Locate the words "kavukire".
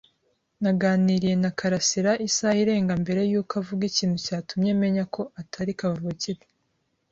5.79-6.41